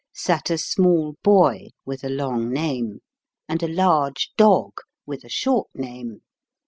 [0.15, 3.01] sat a small boy (with a long name)
[3.47, 4.71] and a large dog
[5.05, 6.21] (with a short name).